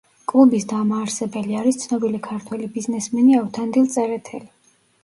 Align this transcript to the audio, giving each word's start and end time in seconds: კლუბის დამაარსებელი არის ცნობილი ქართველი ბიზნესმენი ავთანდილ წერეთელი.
კლუბის 0.31 0.63
დამაარსებელი 0.71 1.59
არის 1.61 1.79
ცნობილი 1.83 2.23
ქართველი 2.31 2.73
ბიზნესმენი 2.79 3.41
ავთანდილ 3.45 3.97
წერეთელი. 3.99 4.53